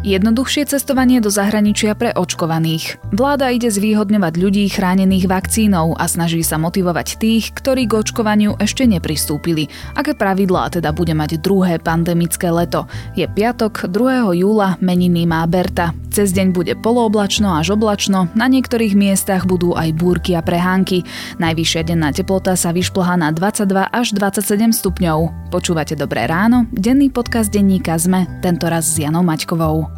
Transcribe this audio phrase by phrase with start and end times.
[0.00, 2.96] Jednoduchšie cestovanie do zahraničia pre očkovaných.
[3.12, 8.88] Vláda ide zvýhodňovať ľudí chránených vakcínou a snaží sa motivovať tých, ktorí k očkovaniu ešte
[8.88, 9.68] nepristúpili.
[9.92, 12.88] Aké pravidlá teda bude mať druhé pandemické leto?
[13.12, 14.40] Je piatok, 2.
[14.40, 15.92] júla, meniny má Berta.
[16.08, 21.04] Cez deň bude polooblačno až oblačno, na niektorých miestach budú aj búrky a prehánky.
[21.36, 25.52] Najvyššia denná teplota sa vyšplhá na 22 až 27 stupňov.
[25.52, 26.64] Počúvate Dobré ráno?
[26.72, 29.89] Denný podcast denníka ZME, tentoraz s Janou Maťkovou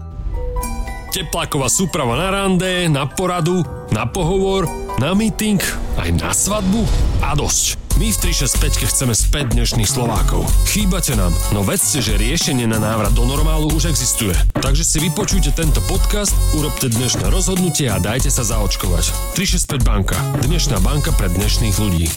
[1.12, 3.60] tepláková súprava na rande, na poradu,
[3.92, 4.64] na pohovor,
[4.96, 5.60] na meeting,
[6.00, 6.88] aj na svadbu
[7.20, 7.76] a dosť.
[8.00, 10.48] My v 365 chceme späť dnešných Slovákov.
[10.64, 14.32] Chýbate nám, no vedzte, že riešenie na návrat do normálu už existuje.
[14.56, 19.36] Takže si vypočujte tento podcast, urobte dnešné rozhodnutie a dajte sa zaočkovať.
[19.36, 20.16] 365 banka.
[20.48, 22.08] Dnešná banka pre dnešných ľudí.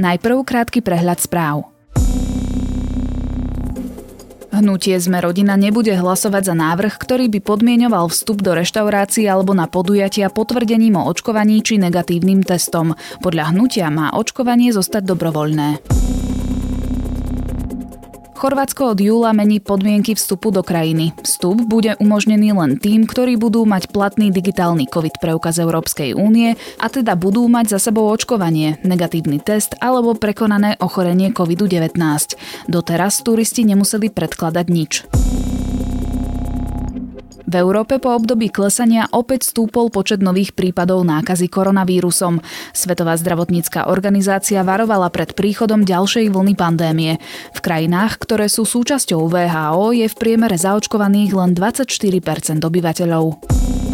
[0.00, 1.73] Najprv krátky prehľad správ.
[4.54, 9.66] Hnutie Sme rodina nebude hlasovať za návrh, ktorý by podmienoval vstup do reštaurácie alebo na
[9.66, 12.94] podujatia potvrdením o očkovaní či negatívnym testom.
[13.18, 15.68] Podľa hnutia má očkovanie zostať dobrovoľné.
[18.44, 21.16] Chorvátsko od júla mení podmienky vstupu do krajiny.
[21.24, 26.92] Vstup bude umožnený len tým, ktorí budú mať platný digitálny COVID preukaz Európskej únie a
[26.92, 31.96] teda budú mať za sebou očkovanie, negatívny test alebo prekonané ochorenie COVID-19.
[32.68, 34.92] Doteraz turisti nemuseli predkladať nič.
[37.44, 42.40] V Európe po období klesania opäť stúpol počet nových prípadov nákazy koronavírusom.
[42.72, 47.20] Svetová zdravotnícka organizácia varovala pred príchodom ďalšej vlny pandémie.
[47.52, 53.93] V krajinách, ktoré sú súčasťou VHO, je v priemere zaočkovaných len 24% obyvateľov.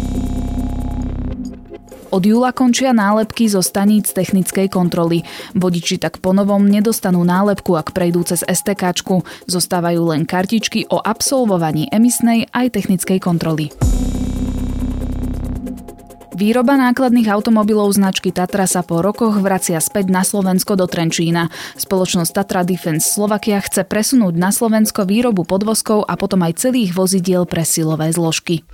[2.11, 5.23] Od júla končia nálepky zo staníc technickej kontroly.
[5.55, 8.99] Vodiči tak ponovom nedostanú nálepku, ak prejdú cez STK.
[9.47, 13.71] Zostávajú len kartičky o absolvovaní emisnej aj technickej kontroly.
[16.35, 21.47] Výroba nákladných automobilov značky Tatra sa po rokoch vracia späť na Slovensko do Trenčína.
[21.79, 27.47] Spoločnosť Tatra Defense Slovakia chce presunúť na Slovensko výrobu podvozkov a potom aj celých vozidiel
[27.47, 28.67] pre silové zložky.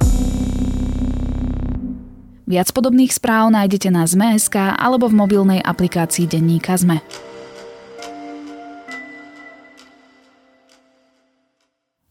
[2.48, 7.04] Viac podobných správ nájdete na Zme.sk alebo v mobilnej aplikácii Denníka Zme.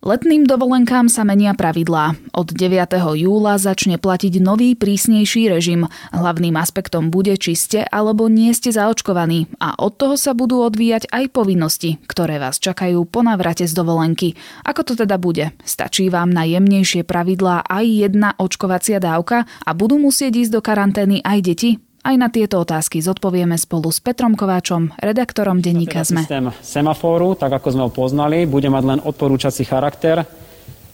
[0.05, 2.21] Letným dovolenkám sa menia pravidlá.
[2.37, 2.69] Od 9.
[3.17, 5.89] júla začne platiť nový prísnejší režim.
[6.12, 11.09] Hlavným aspektom bude, či ste alebo nie ste zaočkovaní a od toho sa budú odvíjať
[11.09, 14.37] aj povinnosti, ktoré vás čakajú po navrate z dovolenky.
[14.69, 15.57] Ako to teda bude?
[15.65, 21.25] Stačí vám na jemnejšie pravidlá aj jedna očkovacia dávka a budú musieť ísť do karantény
[21.25, 21.85] aj deti?
[22.06, 26.22] Aj na tieto otázky zodpovieme spolu s Petrom Kováčom, redaktorom denníka ZME.
[26.22, 30.22] Systém semafóru, tak ako sme ho poznali, bude mať len odporúčací charakter.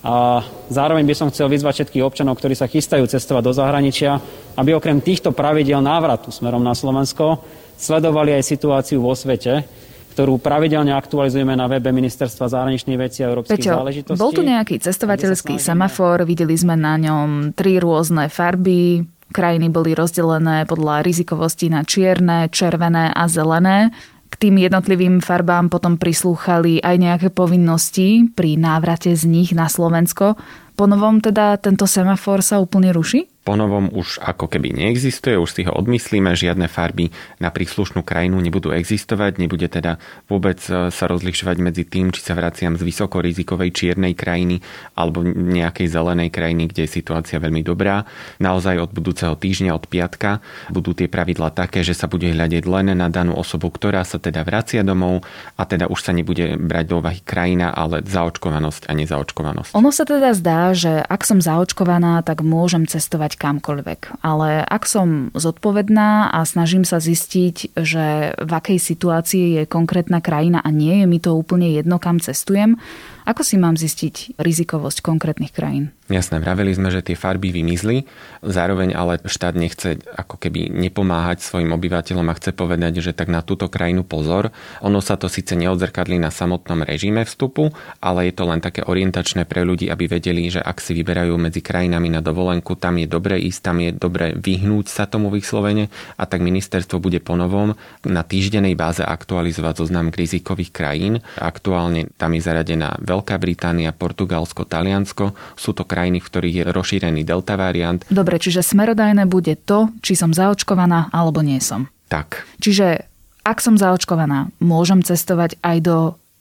[0.00, 0.40] A
[0.72, 4.24] zároveň by som chcel vyzvať všetkých občanov, ktorí sa chystajú cestovať do zahraničia,
[4.56, 7.44] aby okrem týchto pravidel návratu smerom na Slovensko
[7.76, 9.68] sledovali aj situáciu vo svete,
[10.16, 14.16] ktorú pravidelne aktualizujeme na webe Ministerstva zahraničných vecí a európskych Peťo, záležitostí.
[14.16, 20.68] Bol tu nejaký cestovateľský semafor, videli sme na ňom tri rôzne farby, Krajiny boli rozdelené
[20.68, 23.88] podľa rizikovosti na čierne, červené a zelené.
[24.28, 30.36] K tým jednotlivým farbám potom prislúchali aj nejaké povinnosti pri návrate z nich na Slovensko.
[30.76, 33.31] Po novom teda tento semafor sa úplne ruší?
[33.42, 37.10] Ponovom už ako keby neexistuje, už si ho odmyslíme, žiadne farby
[37.42, 39.98] na príslušnú krajinu nebudú existovať, nebude teda
[40.30, 44.62] vôbec e, sa rozlišovať medzi tým, či sa vraciam z vysokorizikovej čiernej krajiny
[44.94, 48.06] alebo nejakej zelenej krajiny, kde je situácia veľmi dobrá.
[48.38, 50.38] Naozaj od budúceho týždňa, od piatka,
[50.70, 54.46] budú tie pravidla také, že sa bude hľadiť len na danú osobu, ktorá sa teda
[54.46, 55.26] vracia domov
[55.58, 59.74] a teda už sa nebude brať do úvahy krajina, ale zaočkovanosť a nezaočkovanosť.
[59.74, 64.00] Ono sa teda zdá, že ak som zaočkovaná, tak môžem cestovať cestovať kamkoľvek.
[64.22, 70.60] Ale ak som zodpovedná a snažím sa zistiť, že v akej situácii je konkrétna krajina
[70.60, 72.76] a nie je mi to úplne jedno, kam cestujem,
[73.22, 75.94] ako si mám zistiť rizikovosť konkrétnych krajín?
[76.12, 78.04] Jasné, vraveli sme, že tie farby vymizli,
[78.44, 83.40] zároveň ale štát nechce ako keby nepomáhať svojim obyvateľom a chce povedať, že tak na
[83.40, 84.52] túto krajinu pozor.
[84.84, 87.72] Ono sa to síce neodzrkadlí na samotnom režime vstupu,
[88.04, 91.64] ale je to len také orientačné pre ľudí, aby vedeli, že ak si vyberajú medzi
[91.64, 95.88] krajinami na dovolenku, tam je dobre ísť, tam je dobre vyhnúť sa tomu vyslovene
[96.20, 97.72] a tak ministerstvo bude ponovom
[98.04, 101.24] na týždenej báze aktualizovať zoznam rizikových krajín.
[101.40, 105.36] Aktuálne tam je zaradená Veľká Británia, Portugalsko, Taliansko.
[105.60, 108.00] Sú to krajiny, v ktorých je rozšírený delta variant.
[108.08, 111.92] Dobre, čiže smerodajné bude to, či som zaočkovaná alebo nie som.
[112.08, 112.48] Tak.
[112.56, 113.12] Čiže
[113.42, 115.96] Ak som zaočkovaná, môžem cestovať aj do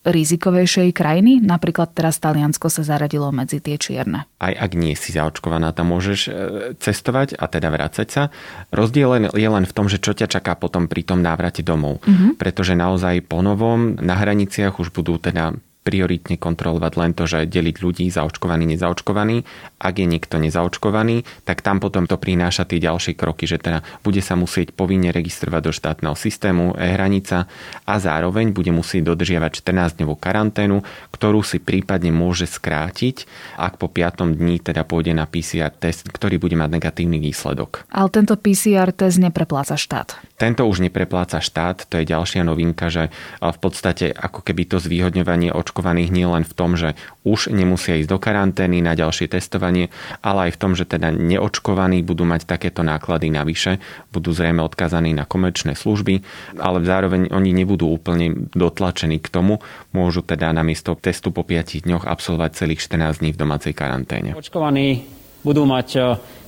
[0.06, 1.41] rizikovejšej krajiny?
[1.41, 4.29] Napríklad teraz Taliansko sa zaradilo medzi tie čierne.
[4.38, 6.31] Aj ak nie si zaočkovaná, tam môžeš e,
[6.77, 8.23] cestovať a teda vrácať sa.
[8.69, 12.06] Rozdiel je len v tom, že čo ťa čaká potom pri tom návrate domov.
[12.06, 12.38] Uh-huh.
[12.38, 17.81] Pretože naozaj po novom na hraniciach už budú teda prioritne kontrolovať len to, že deliť
[17.81, 19.44] ľudí zaočkovaný, nezaočkovaný.
[19.81, 24.22] Ak je niekto nezaočkovaný, tak tam potom to prináša tie ďalšie kroky, že teda bude
[24.22, 27.50] sa musieť povinne registrovať do štátneho systému e-hranica
[27.89, 33.25] a zároveň bude musieť dodržiavať 14-dňovú karanténu, ktorú si prípadne môže skrátiť,
[33.57, 34.38] ak po 5.
[34.38, 37.89] dní teda pôjde na PCR test, ktorý bude mať negatívny výsledok.
[37.89, 40.13] Ale tento PCR test neprepláca štát.
[40.38, 43.10] Tento už neprepláca štát, to je ďalšia novinka, že
[43.42, 48.12] v podstate ako keby to zvýhodňovanie očkovaných nie len v tom, že už nemusia ísť
[48.12, 49.88] do karantény na ďalšie testovanie,
[50.19, 53.79] ale aj v tom, že teda neočkovaní budú mať takéto náklady navyše,
[54.12, 56.27] budú zrejme odkazaní na komerčné služby,
[56.59, 59.63] ale zároveň oni nebudú úplne dotlačení k tomu,
[59.95, 64.35] môžu teda namiesto testu po 5 dňoch absolvovať celých 14 dní v domácej karanténe.
[64.35, 65.07] Očkovaní
[65.47, 66.00] budú mať e,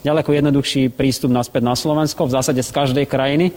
[0.03, 3.55] ďaleko jednoduchší prístup naspäť na Slovensko, v zásade z každej krajiny.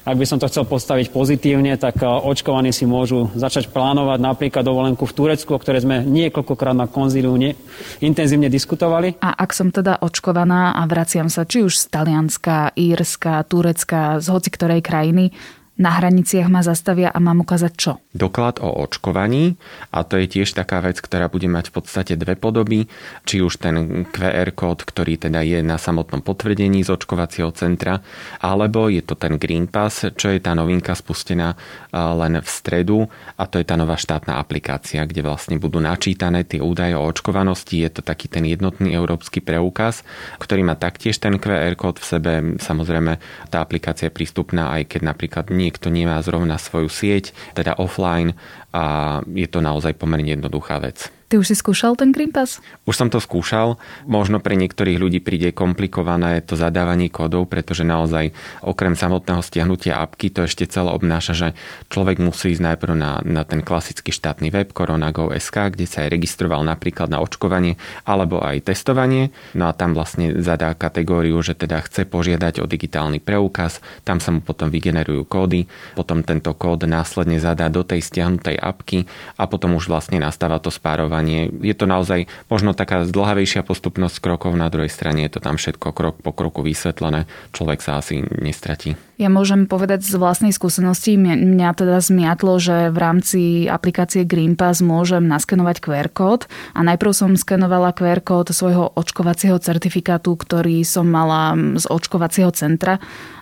[0.00, 4.64] Ak by som to chcel postaviť pozitívne, tak e, očkovaní si môžu začať plánovať napríklad
[4.64, 7.52] dovolenku v Turecku, o ktorej sme niekoľkokrát na konzíliu ne,
[8.00, 9.20] intenzívne diskutovali.
[9.20, 14.26] A ak som teda očkovaná a vraciam sa či už z Talianska, Írska, Turecka, z
[14.32, 15.36] hoci ktorej krajiny,
[15.80, 18.04] na hraniciach ma zastavia a mám ukázať čo?
[18.12, 19.56] Doklad o očkovaní
[19.96, 22.84] a to je tiež taká vec, ktorá bude mať v podstate dve podoby.
[23.24, 28.04] Či už ten QR kód, ktorý teda je na samotnom potvrdení z očkovacieho centra,
[28.44, 31.56] alebo je to ten Green Pass, čo je tá novinka spustená
[31.96, 33.08] len v stredu
[33.40, 37.80] a to je tá nová štátna aplikácia, kde vlastne budú načítané tie údaje o očkovanosti.
[37.80, 40.04] Je to taký ten jednotný európsky preukaz,
[40.36, 42.32] ktorý má taktiež ten QR kód v sebe.
[42.60, 43.16] Samozrejme,
[43.48, 48.34] tá aplikácia je prístupná aj keď napríklad nie niekto nemá zrovna svoju sieť, teda offline
[48.74, 51.14] a je to naozaj pomerne jednoduchá vec.
[51.30, 52.58] Ty už si skúšal ten Green Pass?
[52.90, 53.78] Už som to skúšal.
[54.02, 58.34] Možno pre niektorých ľudí príde komplikované to zadávanie kódov, pretože naozaj
[58.66, 61.48] okrem samotného stiahnutia apky to ešte celé obnáša, že
[61.86, 66.66] človek musí ísť najprv na, na ten klasický štátny web koronago.sk, kde sa aj registroval
[66.66, 69.30] napríklad na očkovanie alebo aj testovanie.
[69.54, 74.34] No a tam vlastne zadá kategóriu, že teda chce požiadať o digitálny preukaz, tam sa
[74.34, 79.06] mu potom vygenerujú kódy, potom tento kód následne zadá do tej stiahnutej apky
[79.38, 81.52] a potom už vlastne nastáva to spárovanie vzdelávanie.
[81.60, 85.92] Je to naozaj možno taká zdlhavejšia postupnosť krokov, na druhej strane je to tam všetko
[85.92, 88.96] krok po kroku vysvetlené, človek sa asi nestratí.
[89.20, 94.80] Ja môžem povedať z vlastnej skúsenosti, mňa teda zmiatlo, že v rámci aplikácie Green Pass
[94.80, 101.04] môžem naskenovať QR kód a najprv som skenovala QR kód svojho očkovacieho certifikátu, ktorý som
[101.04, 102.96] mala z očkovacieho centra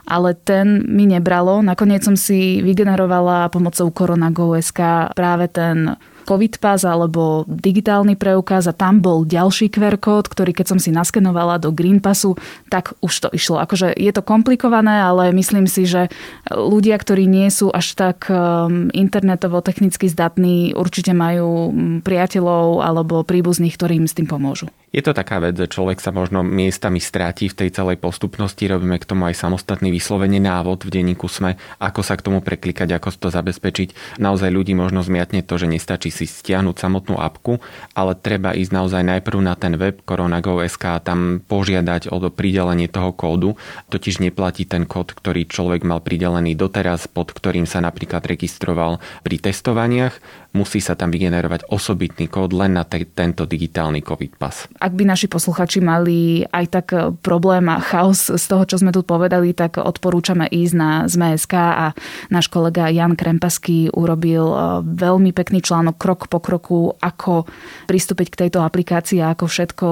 [0.09, 1.61] ale ten mi nebralo.
[1.61, 9.01] Nakoniec som si vygenerovala pomocou koronago.sk práve ten COVID pas alebo digitálny preukaz a tam
[9.01, 12.37] bol ďalší QR kód, ktorý keď som si naskenovala do Green Passu,
[12.69, 13.57] tak už to išlo.
[13.65, 16.13] Akože je to komplikované, ale myslím si, že
[16.53, 23.25] ľudia, ktorí nie sú až tak um, internetovo technicky zdatní, určite majú um, priateľov alebo
[23.25, 24.69] príbuzných, ktorí im s tým pomôžu.
[24.89, 28.65] Je to taká vec, že človek sa možno miestami stráti v tej celej postupnosti.
[28.65, 32.97] Robíme k tomu aj samostatný vyslovene návod v denníku SME, ako sa k tomu preklikať,
[32.97, 34.17] ako to zabezpečiť.
[34.17, 37.61] Naozaj ľudí možno zmiatne to, že nestačí si stiahnuť samotnú apku,
[37.93, 43.13] ale treba ísť naozaj najprv na ten web koronago.sk a tam požiadať o pridelenie toho
[43.13, 43.61] kódu.
[43.93, 49.37] Totiž neplatí ten kód, ktorý človek mal pridelený doteraz, pod ktorým sa napríklad registroval pri
[49.37, 50.17] testovaniach.
[50.57, 54.65] Musí sa tam vygenerovať osobitný kód len na te- tento digitálny COVID pas.
[54.79, 58.95] Ak by naši posluchači mali aj tak e, problém a chaos z toho, čo sme
[58.95, 61.87] tu povedali, tak odporúčame ísť na ZMSK a
[62.31, 64.57] náš kolega Jan Krempaský urobil e,
[64.87, 67.51] veľmi pekný článok krok po kroku, ako
[67.91, 69.87] pristúpiť k tejto aplikácii a ako všetko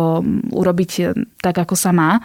[0.55, 1.05] urobiť e,
[1.43, 2.23] tak, ako sa má.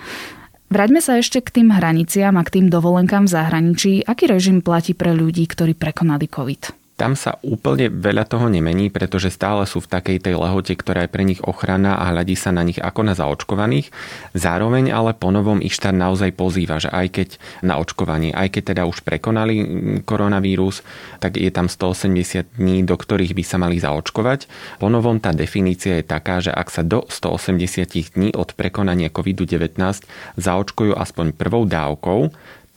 [0.72, 3.91] Vráťme sa ešte k tým hraniciam a k tým dovolenkám v zahraničí.
[4.08, 6.81] Aký režim platí pre ľudí, ktorí prekonali COVID?
[7.01, 11.10] Tam sa úplne veľa toho nemení, pretože stále sú v takej tej lehote, ktorá je
[11.10, 13.89] pre nich ochrana a hľadí sa na nich ako na zaočkovaných.
[14.38, 17.29] Zároveň ale ponovom ich štát naozaj pozýva, že aj keď
[17.65, 19.65] na očkovanie, aj keď teda už prekonali
[20.05, 20.86] koronavírus,
[21.17, 24.46] tak je tam 180 dní, do ktorých by sa mali zaočkovať.
[24.77, 29.74] Ponovom tá definícia je taká, že ak sa do 180 dní od prekonania COVID-19
[30.38, 32.29] zaočkujú aspoň prvou dávkou,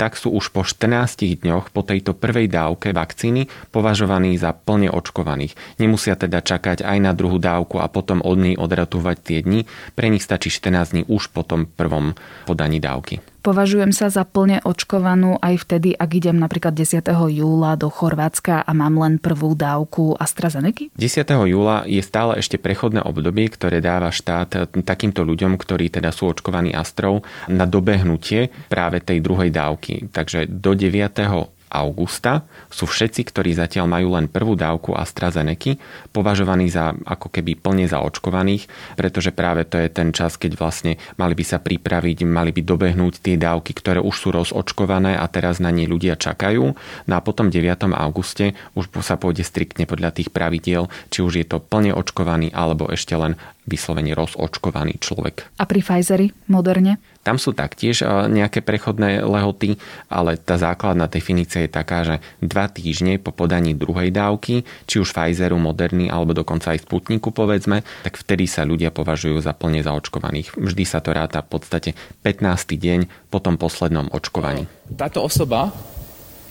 [0.05, 5.57] tak sú už po 14 dňoch po tejto prvej dávke vakcíny považovaní za plne očkovaných.
[5.81, 9.65] Nemusia teda čakať aj na druhú dávku a potom od nej odratovať tie dni.
[9.97, 12.13] Pre nich stačí 14 dní už po tom prvom
[12.45, 13.34] podaní dávky.
[13.45, 17.05] Považujem sa za plne očkovanú aj vtedy, ak idem napríklad 10.
[17.29, 20.89] júla do Chorvátska a mám len prvú dávku AstraZeneca?
[20.97, 21.53] 10.
[21.53, 26.73] júla je stále ešte prechodné obdobie, ktoré dáva štát takýmto ľuďom, ktorí teda sú očkovaní
[26.73, 30.09] Astrou, na dobehnutie práve tej druhej dávky.
[30.09, 35.75] Takže do 9 augusta sú všetci, ktorí zatiaľ majú len prvú dávku AstraZeneca,
[36.15, 41.35] považovaní za ako keby plne zaočkovaných, pretože práve to je ten čas, keď vlastne mali
[41.35, 45.75] by sa pripraviť, mali by dobehnúť tie dávky, ktoré už sú rozočkované a teraz na
[45.75, 46.65] ne ľudia čakajú.
[47.11, 47.67] No a potom 9.
[47.91, 52.87] auguste už sa pôjde striktne podľa tých pravidiel, či už je to plne očkovaný alebo
[52.93, 55.49] ešte len vyslovene rozočkovaný človek.
[55.57, 57.01] A pri Pfizeri, moderne?
[57.25, 59.81] Tam sú taktiež nejaké prechodné lehoty,
[60.13, 65.17] ale tá základná definícia je taká, že dva týždne po podaní druhej dávky, či už
[65.17, 70.53] Pfizeru, Moderny alebo dokonca aj Sputniku povedzme, tak vtedy sa ľudia považujú za plne zaočkovaných.
[70.61, 71.91] Vždy sa to ráta v podstate
[72.21, 72.45] 15.
[72.77, 74.69] deň po tom poslednom očkovaní.
[74.93, 75.73] Táto osoba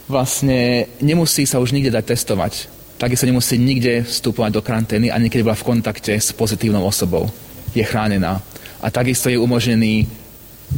[0.10, 2.54] vlastne nemusí sa už nikde dať testovať.
[2.98, 7.30] Takisto nemusí nikde vstupovať do karantény, ani keď bola v kontakte s pozitívnou osobou.
[7.78, 8.42] Je chránená.
[8.82, 10.10] A takisto je umožnený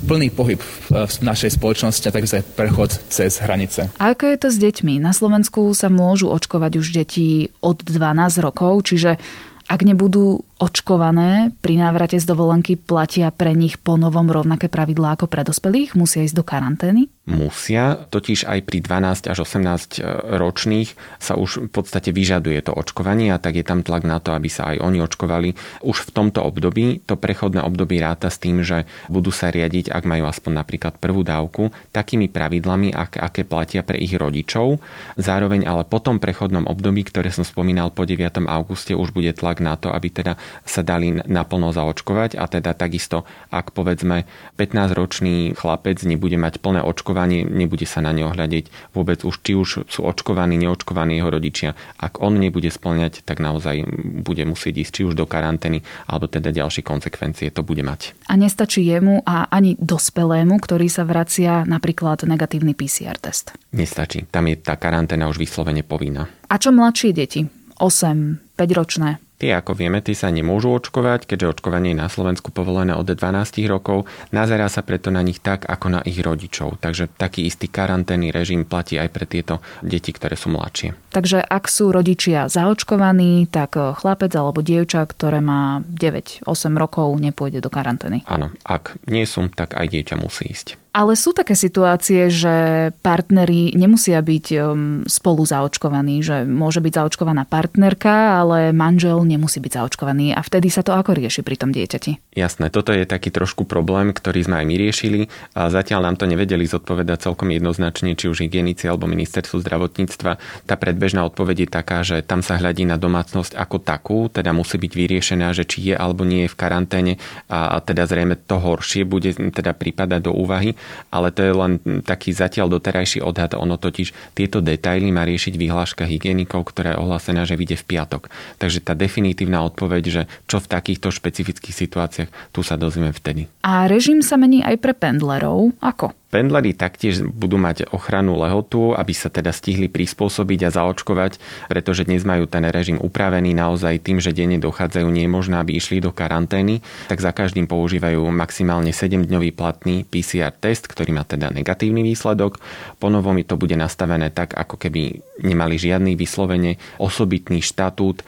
[0.03, 0.59] plný pohyb
[0.91, 3.87] v našej spoločnosti a takisto prechod cez hranice.
[3.97, 4.99] A ako je to s deťmi?
[4.99, 9.17] Na Slovensku sa môžu očkovať už deti od 12 rokov, čiže
[9.65, 15.27] ak nebudú očkované pri návrate z dovolenky, platia pre nich po novom rovnaké pravidlá ako
[15.27, 15.99] pre dospelých?
[15.99, 17.11] Musia ísť do karantény?
[17.25, 20.05] Musia, totiž aj pri 12 až 18 e,
[20.37, 24.37] ročných sa už v podstate vyžaduje to očkovanie a tak je tam tlak na to,
[24.37, 25.57] aby sa aj oni očkovali.
[25.81, 30.05] Už v tomto období, to prechodné obdobie ráta s tým, že budú sa riadiť, ak
[30.05, 34.77] majú aspoň napríklad prvú dávku, takými pravidlami, ak, aké platia pre ich rodičov.
[35.17, 38.21] Zároveň ale po tom prechodnom období, ktoré som spomínal po 9.
[38.45, 43.23] auguste, už bude tlak na to, aby teda sa dali naplno zaočkovať a teda takisto,
[43.49, 49.35] ak povedzme 15-ročný chlapec nebude mať plné očkovanie, nebude sa na neho hľadiť vôbec už,
[49.41, 51.77] či už sú očkovaní, neočkovaní jeho rodičia.
[51.99, 53.85] Ak on nebude splňať, tak naozaj
[54.25, 58.15] bude musieť ísť či už do karantény, alebo teda ďalšie konsekvencie to bude mať.
[58.29, 63.55] A nestačí jemu a ani dospelému, ktorý sa vracia napríklad negatívny PCR test?
[63.75, 64.27] Nestačí.
[64.29, 66.29] Tam je tá karanténa už vyslovene povinná.
[66.49, 67.47] A čo mladšie deti?
[67.79, 69.19] 8, 5 ročné?
[69.35, 73.67] Tie, ako vieme, tí sa nemôžu očkovať, keďže očkovanie je na Slovensku povolené od 12
[73.67, 74.07] rokov.
[74.31, 76.79] Nazerá sa preto na nich tak, ako na ich rodičov.
[76.79, 80.95] Takže taký istý karanténny režim platí aj pre tieto deti, ktoré sú mladšie.
[81.11, 86.47] Takže ak sú rodičia zaočkovaní, tak chlapec alebo dievča, ktoré má 9-8
[86.79, 88.23] rokov, nepôjde do karantény.
[88.31, 90.79] Áno, ak nie sú, tak aj dieťa musí ísť.
[90.95, 92.55] Ale sú také situácie, že
[93.03, 99.75] partneri nemusia byť um, spolu zaočkovaní, že môže byť zaočkovaná partnerka, ale manžel nemusí byť
[99.75, 102.39] zaočkovaný a vtedy sa to ako rieši pri tom dieťati?
[102.39, 105.21] Jasné, toto je taký trošku problém, ktorý sme aj my riešili
[105.51, 110.31] a zatiaľ nám to nevedeli zodpovedať celkom jednoznačne, či už hygienici alebo ministerstvo zdravotníctva.
[110.63, 114.79] Tá predbežná odpoveď je taká, že tam sa hľadí na domácnosť ako takú, teda musí
[114.79, 117.13] byť vyriešená, že či je alebo nie je v karanténe
[117.51, 120.71] a, teda zrejme to horšie bude teda prípadať do úvahy
[121.09, 121.71] ale to je len
[122.03, 123.55] taký zatiaľ doterajší odhad.
[123.55, 128.27] Ono totiž tieto detaily má riešiť vyhláška hygienikov, ktorá je ohlásená, že vyjde v piatok.
[128.57, 133.47] Takže tá definitívna odpoveď, že čo v takýchto špecifických situáciách, tu sa dozvieme vtedy.
[133.63, 135.71] A režim sa mení aj pre pendlerov.
[135.79, 136.13] Ako?
[136.35, 141.39] Pendleri taktiež budú mať ochranu lehotu, aby sa teda stihli prispôsobiť a zaočkovať,
[141.71, 145.79] pretože dnes majú ten režim upravený naozaj tým, že denne dochádzajú, nie je možné, aby
[145.79, 151.55] išli do karantény, tak za každým používajú maximálne 7-dňový platný PCR test, ktorý má teda
[151.55, 152.59] negatívny výsledok.
[152.99, 158.27] Po novom to bude nastavené tak, ako keby nemali žiadny vyslovene osobitný štatút,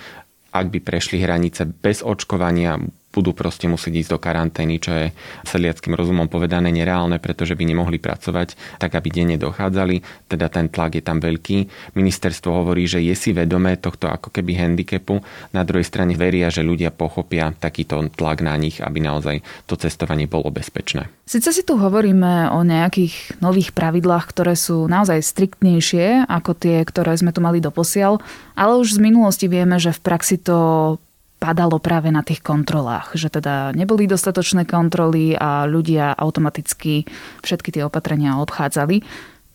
[0.56, 2.80] ak by prešli hranice bez očkovania,
[3.18, 5.06] budú proste musieť ísť do karantény, čo je
[5.50, 10.30] seliackým rozumom povedané nereálne, pretože by nemohli pracovať tak, aby denne dochádzali.
[10.30, 11.58] Teda ten tlak je tam veľký.
[11.98, 15.26] Ministerstvo hovorí, že je si vedomé tohto ako keby handicapu.
[15.58, 20.30] Na druhej strane veria, že ľudia pochopia takýto tlak na nich, aby naozaj to cestovanie
[20.30, 21.10] bolo bezpečné.
[21.28, 27.18] Sice si tu hovoríme o nejakých nových pravidlách, ktoré sú naozaj striktnejšie ako tie, ktoré
[27.20, 28.22] sme tu mali doposiaľ,
[28.56, 30.96] ale už z minulosti vieme, že v praxi to
[31.38, 37.06] padalo práve na tých kontrolách, že teda neboli dostatočné kontroly a ľudia automaticky
[37.46, 39.06] všetky tie opatrenia obchádzali.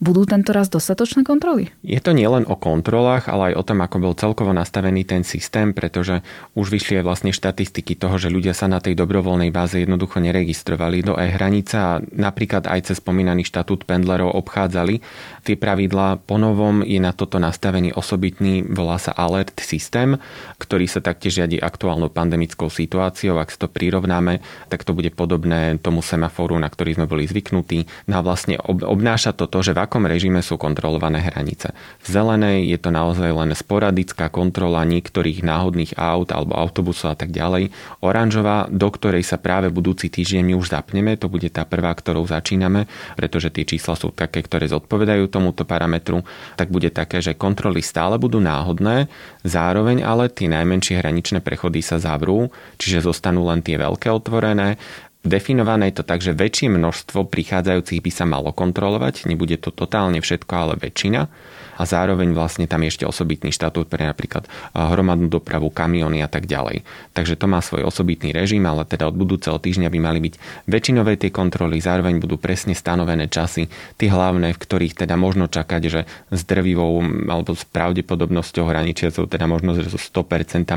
[0.03, 1.71] Budú tento raz dostatočné kontroly?
[1.79, 5.71] Je to nielen o kontrolách, ale aj o tom, ako bol celkovo nastavený ten systém,
[5.71, 6.19] pretože
[6.59, 11.07] už vyšli aj vlastne štatistiky toho, že ľudia sa na tej dobrovoľnej báze jednoducho neregistrovali
[11.07, 14.99] do e-hranice a napríklad aj cez spomínaný štatút pendlerov obchádzali
[15.47, 16.19] tie pravidlá.
[16.27, 20.19] Ponovom je na toto nastavený osobitný, volá sa alert systém,
[20.59, 23.39] ktorý sa taktiež riadi aktuálnou pandemickou situáciou.
[23.39, 28.11] Ak si to prirovnáme, tak to bude podobné tomu semaforu, na ktorý sme boli zvyknutí.
[28.11, 31.69] No a vlastne obnáša to to, že v akom režime sú kontrolované hranice.
[32.01, 37.29] V zelenej je to naozaj len sporadická kontrola niektorých náhodných aut alebo autobusov a tak
[37.29, 37.69] ďalej.
[38.01, 42.89] Oranžová, do ktorej sa práve budúci týždeň už zapneme, to bude tá prvá, ktorou začíname,
[43.13, 46.25] pretože tie čísla sú také, ktoré zodpovedajú tomuto parametru,
[46.57, 49.05] tak bude také, že kontroly stále budú náhodné,
[49.45, 52.49] zároveň ale tie najmenšie hraničné prechody sa zavrú,
[52.81, 54.81] čiže zostanú len tie veľké otvorené
[55.23, 60.19] Definované je to tak, že väčšie množstvo prichádzajúcich by sa malo kontrolovať, nebude to totálne
[60.19, 61.31] všetko, ale väčšina
[61.77, 66.45] a zároveň vlastne tam je ešte osobitný štatút pre napríklad hromadnú dopravu, kamiony a tak
[66.45, 66.85] ďalej.
[67.13, 70.33] Takže to má svoj osobitný režim, ale teda od budúceho týždňa by mali byť
[70.67, 75.81] väčšinové tie kontroly, zároveň budú presne stanovené časy, tie hlavné, v ktorých teda možno čakať,
[75.87, 80.67] že s drvivou alebo s pravdepodobnosťou hraničiacou, teda možno so 100%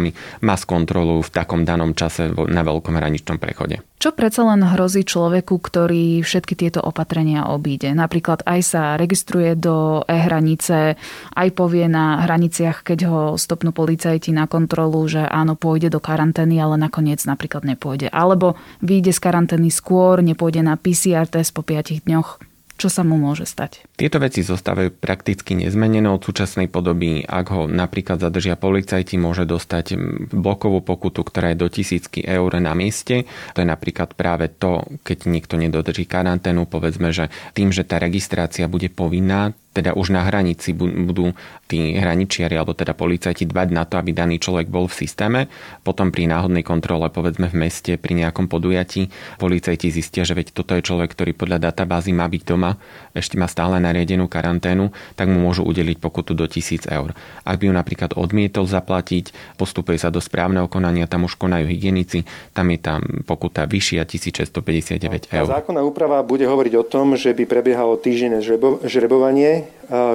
[0.45, 3.83] má skontrolu v takom danom čase na veľkom hraničnom prechode.
[3.97, 7.91] Čo predsa len hrozí človeku, ktorý všetky tieto opatrenia obíde?
[7.91, 10.86] Napríklad aj sa registruje do e-hranice,
[11.35, 16.63] aj povie na hraniciach, keď ho stopnú policajti na kontrolu, že áno, pôjde do karantény,
[16.63, 18.15] ale nakoniec napríklad nepôjde.
[18.15, 23.17] Alebo vyjde z karantény skôr, nepôjde na PCR test po 5 dňoch čo sa mu
[23.17, 23.89] môže stať?
[23.97, 27.25] Tieto veci zostávajú prakticky nezmenené od súčasnej podoby.
[27.25, 29.97] Ak ho napríklad zadržia policajti, môže dostať
[30.29, 33.25] blokovú pokutu, ktorá je do tisícky eur na mieste.
[33.57, 38.69] To je napríklad práve to, keď niekto nedodrží karanténu, povedzme, že tým, že tá registrácia
[38.69, 41.37] bude povinná, teda už na hranici budú
[41.69, 45.41] tí hraničiari alebo teda policajti dbať na to, aby daný človek bol v systéme.
[45.85, 50.73] Potom pri náhodnej kontrole, povedzme v meste, pri nejakom podujatí, policajti zistia, že veď toto
[50.73, 52.81] je človek, ktorý podľa databázy má byť doma,
[53.13, 57.13] ešte má stále nariadenú karanténu, tak mu môžu udeliť pokutu do 1000 eur.
[57.45, 62.25] Ak by ju napríklad odmietol zaplatiť, postupuje sa do správneho konania, tam už konajú hygienici,
[62.57, 65.47] tam je tam pokuta vyššia 1659 eur.
[65.51, 68.41] Tá zákonná úprava bude hovoriť o tom, že by prebiehalo týždenné
[68.87, 69.66] žrebovanie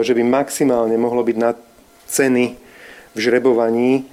[0.02, 1.56] že by maximálne mohlo byť na
[2.08, 2.56] ceny
[3.12, 4.06] v žrebovaní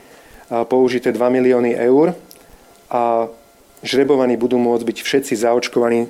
[0.70, 2.14] použité 2 milióny eur
[2.88, 3.28] a
[3.82, 6.08] žrebovaní budú môcť byť všetci zaočkovaní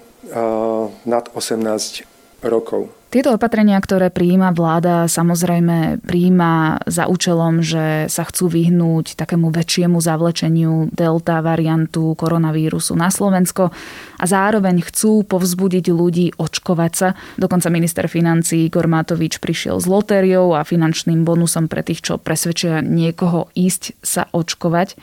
[1.04, 2.97] nad 18 rokov.
[3.08, 9.96] Tieto opatrenia, ktoré prijíma vláda, samozrejme prijíma za účelom, že sa chcú vyhnúť takému väčšiemu
[9.96, 13.72] zavlečeniu delta variantu koronavírusu na Slovensko
[14.20, 17.16] a zároveň chcú povzbudiť ľudí očkovať sa.
[17.40, 22.84] Dokonca minister financí Igor Matovič prišiel s lotériou a finančným bonusom pre tých, čo presvedčia
[22.84, 25.00] niekoho ísť sa očkovať.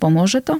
[0.00, 0.56] Pomôže to?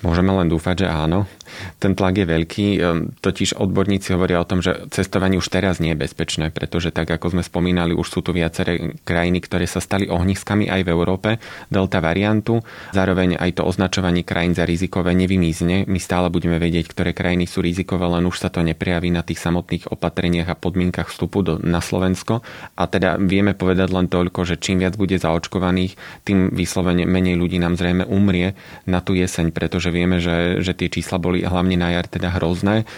[0.00, 1.28] Môžeme len dúfať, že áno.
[1.78, 5.92] Ten tlak je veľký, ehm, totiž odborníci hovoria o tom, že cestovanie už teraz nie
[5.94, 10.06] je bezpečné, pretože tak ako sme spomínali, už sú tu viaceré krajiny, ktoré sa stali
[10.10, 11.30] ohniskami aj v Európe
[11.68, 12.62] delta variantu.
[12.92, 15.84] Zároveň aj to označovanie krajín za rizikové nevymizne.
[15.86, 19.42] My stále budeme vedieť, ktoré krajiny sú rizikové, len už sa to neprejaví na tých
[19.42, 22.40] samotných opatreniach a podmienkach vstupu do, na Slovensko.
[22.76, 27.58] A teda vieme povedať len toľko, že čím viac bude zaočkovaných, tým vyslovene menej ľudí
[27.60, 28.56] nám zrejme umrie
[28.88, 32.88] na tú jeseň, pretože vieme, že, že tie čísla boli hlavne na jar teda hrozné.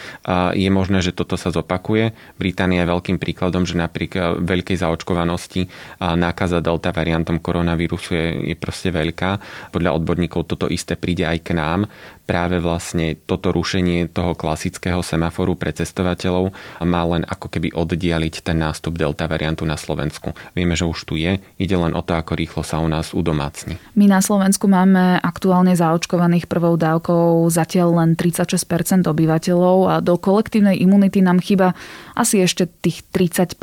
[0.55, 2.15] Je možné, že toto sa zopakuje.
[2.37, 5.67] Británia je veľkým príkladom, že napriek e, veľkej zaočkovanosti
[5.99, 9.41] nákaza delta variantom koronavírusu je, je proste veľká.
[9.73, 11.89] Podľa odborníkov toto isté príde aj k nám
[12.29, 16.53] práve vlastne toto rušenie toho klasického semaforu pre cestovateľov
[16.85, 20.37] má len ako keby oddialiť ten nástup delta variantu na Slovensku.
[20.53, 23.81] Vieme, že už tu je, ide len o to, ako rýchlo sa u nás udomácni.
[23.97, 30.77] My na Slovensku máme aktuálne zaočkovaných prvou dávkou zatiaľ len 36% obyvateľov a do kolektívnej
[30.77, 31.73] imunity nám chyba
[32.13, 33.57] asi ešte tých 30%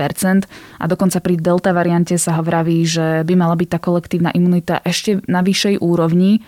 [0.81, 5.21] a dokonca pri delta variante sa vraví, že by mala byť tá kolektívna imunita ešte
[5.29, 6.41] na vyššej úrovni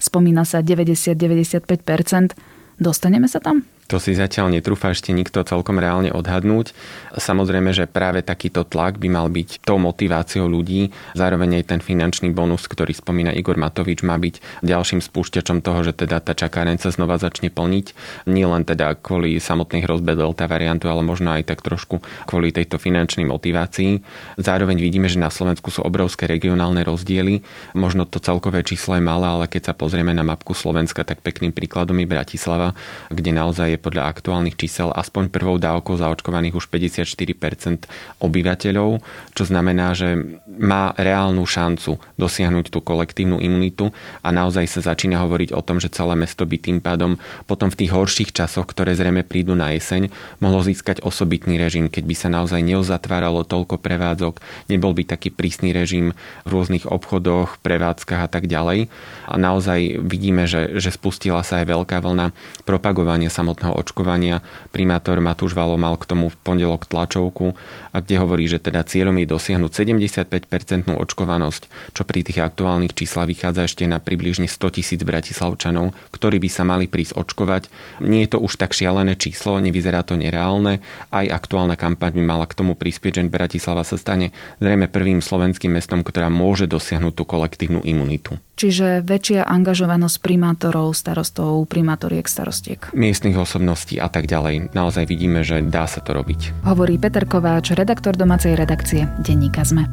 [0.00, 2.34] spomína sa 90-95%.
[2.80, 3.68] Dostaneme sa tam?
[3.90, 6.70] To si zatiaľ netrúfa ešte nikto celkom reálne odhadnúť.
[7.10, 10.94] Samozrejme, že práve takýto tlak by mal byť tou motiváciou ľudí.
[11.18, 16.06] Zároveň aj ten finančný bonus, ktorý spomína Igor Matovič, má byť ďalším spúšťačom toho, že
[16.06, 17.86] teda tá čakáreň sa znova začne plniť.
[18.30, 21.98] Nie len teda kvôli samotnej hrozbe delta variantu, ale možno aj tak trošku
[22.30, 24.06] kvôli tejto finančnej motivácii.
[24.38, 27.42] Zároveň vidíme, že na Slovensku sú obrovské regionálne rozdiely.
[27.74, 31.50] Možno to celkové číslo je malé, ale keď sa pozrieme na mapku Slovenska, tak pekným
[31.50, 32.78] príkladom je Bratislava,
[33.10, 37.88] kde naozaj je podľa aktuálnych čísel aspoň prvou dávkou zaočkovaných už 54%
[38.20, 39.00] obyvateľov,
[39.32, 43.88] čo znamená, že má reálnu šancu dosiahnuť tú kolektívnu imunitu
[44.20, 47.16] a naozaj sa začína hovoriť o tom, že celé mesto by tým pádom
[47.48, 50.12] potom v tých horších časoch, ktoré zrejme prídu na jeseň,
[50.44, 55.72] mohlo získať osobitný režim, keď by sa naozaj neuzatváralo toľko prevádzok, nebol by taký prísny
[55.72, 56.12] režim
[56.44, 58.92] v rôznych obchodoch, prevádzkach a tak ďalej.
[59.30, 64.42] A naozaj vidíme, že, že spustila sa aj veľká vlna propagovania samotného očkovania.
[64.70, 67.54] Primátor Matúš Valo mal k tomu v pondelok tlačovku,
[67.90, 71.62] a kde hovorí, že teda cieľom je dosiahnuť 75% očkovanosť,
[71.96, 76.62] čo pri tých aktuálnych číslach vychádza ešte na približne 100 tisíc bratislavčanov, ktorí by sa
[76.62, 77.62] mali prísť očkovať.
[78.04, 80.78] Nie je to už tak šialené číslo, nevyzerá to nereálne.
[81.10, 85.72] Aj aktuálna kampaň by mala k tomu prispieť, že Bratislava sa stane zrejme prvým slovenským
[85.74, 88.36] mestom, ktorá môže dosiahnuť tú kolektívnu imunitu.
[88.60, 92.92] Čiže väčšia angažovanosť primátorov, starostov, primátoriek, starostiek.
[92.92, 94.72] Miestnych osobností a tak ďalej.
[94.72, 96.64] Naozaj vidíme, že dá sa to robiť.
[96.64, 99.84] Hovorí Peter Kováč, redaktor domácej redakcie Denníka ZME.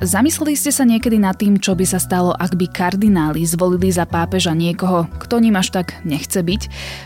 [0.00, 4.08] Zamysleli ste sa niekedy nad tým, čo by sa stalo, ak by kardináli zvolili za
[4.08, 6.62] pápeža niekoho, kto ním až tak nechce byť?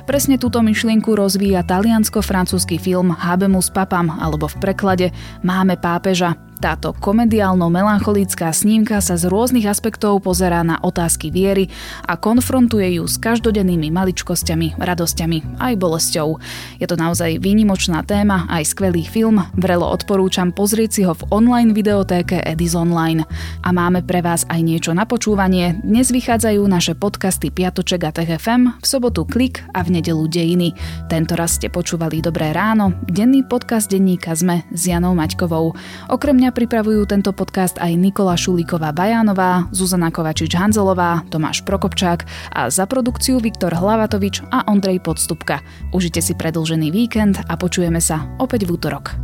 [0.06, 5.06] Presne túto myšlienku rozvíja taliansko-francúzsky film Habemus papam, alebo v preklade
[5.42, 6.38] Máme pápeža.
[6.64, 11.68] Táto komediálno-melancholická snímka sa z rôznych aspektov pozerá na otázky viery
[12.08, 16.40] a konfrontuje ju s každodennými maličkosťami, radosťami aj bolesťou.
[16.80, 21.76] Je to naozaj výnimočná téma, aj skvelý film, vrelo odporúčam pozrieť si ho v online
[21.76, 23.28] videotéke Edis Online.
[23.60, 25.76] A máme pre vás aj niečo na počúvanie.
[25.84, 30.72] Dnes vychádzajú naše podcasty Piatoček a TFM, v sobotu Klik a v nedelu Dejiny.
[31.12, 35.76] Tento raz ste počúvali Dobré ráno, denný podcast denníka ZME s Janou Maťkovou.
[36.08, 42.22] Okrem mňa pripravujú tento podcast aj Nikola Šulíková Bajánová, Zuzana Kovačič-Hanzelová, Tomáš Prokopčák
[42.54, 45.58] a za produkciu Viktor Hlavatovič a Ondrej Podstupka.
[45.90, 49.23] Užite si predlžený víkend a počujeme sa opäť v útorok.